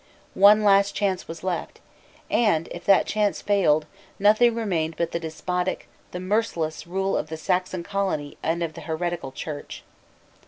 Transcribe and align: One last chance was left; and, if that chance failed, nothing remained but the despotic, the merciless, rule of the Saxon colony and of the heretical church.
One 0.33 0.63
last 0.63 0.95
chance 0.95 1.27
was 1.27 1.43
left; 1.43 1.79
and, 2.31 2.67
if 2.71 2.85
that 2.85 3.05
chance 3.05 3.39
failed, 3.39 3.85
nothing 4.17 4.55
remained 4.55 4.95
but 4.97 5.11
the 5.11 5.19
despotic, 5.19 5.87
the 6.09 6.19
merciless, 6.19 6.87
rule 6.87 7.15
of 7.15 7.29
the 7.29 7.37
Saxon 7.37 7.83
colony 7.83 8.35
and 8.41 8.63
of 8.63 8.73
the 8.73 8.81
heretical 8.81 9.31
church. 9.31 9.83